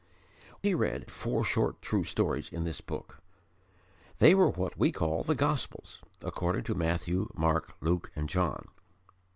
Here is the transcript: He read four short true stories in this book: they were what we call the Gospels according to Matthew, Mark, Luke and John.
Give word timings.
He 0.63 0.73
read 0.73 1.11
four 1.11 1.43
short 1.43 1.79
true 1.79 2.03
stories 2.03 2.49
in 2.51 2.63
this 2.63 2.81
book: 2.81 3.19
they 4.17 4.33
were 4.33 4.49
what 4.49 4.75
we 4.75 4.91
call 4.91 5.21
the 5.23 5.35
Gospels 5.35 6.01
according 6.23 6.63
to 6.63 6.73
Matthew, 6.73 7.29
Mark, 7.35 7.73
Luke 7.81 8.09
and 8.15 8.27
John. 8.27 8.69